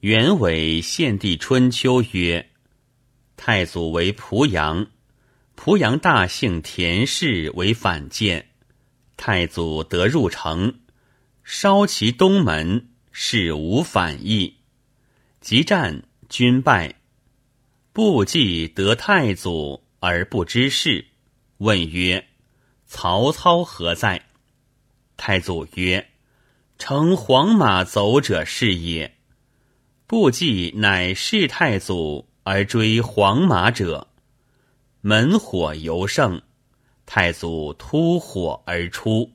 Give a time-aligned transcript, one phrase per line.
[0.00, 2.50] 原为献帝春秋曰：
[3.36, 4.86] 太祖为濮阳，
[5.56, 8.48] 濮阳大姓田氏为反间，
[9.16, 10.78] 太祖得入城，
[11.42, 14.58] 烧其东门，事无反意。
[15.40, 16.94] 即战，军败。
[17.92, 21.06] 不计得太祖而不知事，
[21.56, 22.28] 问曰
[22.86, 24.26] ：“曹操何在？”
[25.18, 26.10] 太祖曰
[26.78, 29.12] ：“乘黄马走者是也。”
[30.08, 34.08] 不计乃是太祖而追黄马者，
[35.02, 36.40] 门火尤盛，
[37.04, 39.30] 太祖突火而出。